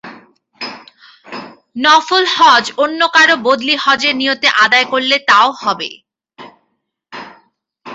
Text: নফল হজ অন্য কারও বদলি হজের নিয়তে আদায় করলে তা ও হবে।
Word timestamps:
নফল 1.75 2.23
হজ 2.35 2.65
অন্য 2.83 3.01
কারও 3.15 3.35
বদলি 3.47 3.75
হজের 3.83 4.13
নিয়তে 4.15 4.47
আদায় 4.63 4.87
করলে 4.91 5.15
তা 5.29 5.39
ও 5.47 5.51
হবে। 5.61 5.89